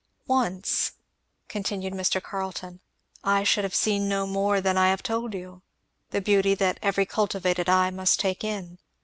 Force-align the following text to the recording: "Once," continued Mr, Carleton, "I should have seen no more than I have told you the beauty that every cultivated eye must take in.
"Once," 0.25 0.93
continued 1.47 1.93
Mr, 1.93 2.19
Carleton, 2.19 2.79
"I 3.23 3.43
should 3.43 3.63
have 3.63 3.75
seen 3.75 4.09
no 4.09 4.25
more 4.25 4.59
than 4.59 4.75
I 4.75 4.89
have 4.89 5.03
told 5.03 5.35
you 5.35 5.61
the 6.09 6.21
beauty 6.21 6.55
that 6.55 6.79
every 6.81 7.05
cultivated 7.05 7.69
eye 7.69 7.91
must 7.91 8.19
take 8.19 8.43
in. 8.43 8.79